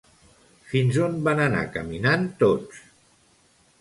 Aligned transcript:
Fins 0.69 0.97
on 1.09 1.19
van 1.29 1.43
anar 1.45 1.61
caminant 1.77 2.25
tots? 2.43 2.81